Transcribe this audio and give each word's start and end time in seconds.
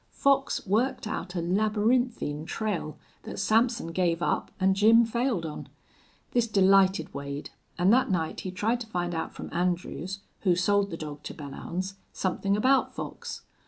Fox 0.13 0.65
worked 0.65 1.05
out 1.05 1.35
a 1.35 1.41
labyrinthine 1.43 2.43
trail 2.45 2.97
that 3.21 3.37
Sampson 3.37 3.91
gave 3.91 4.23
up 4.23 4.49
and 4.59 4.75
Jim 4.75 5.05
failed 5.05 5.45
on. 5.45 5.69
This 6.31 6.47
delighted 6.47 7.13
Wade, 7.13 7.51
and 7.77 7.93
that 7.93 8.09
night 8.09 8.39
he 8.39 8.49
tried 8.49 8.79
to 8.79 8.87
find 8.87 9.13
out 9.13 9.35
from 9.35 9.53
Andrews, 9.53 10.21
who 10.39 10.55
sold 10.55 10.89
the 10.89 10.97
dog 10.97 11.21
to 11.21 11.35
Belllounds, 11.35 11.97
something 12.13 12.57
about 12.57 12.95
Fox. 12.95 13.43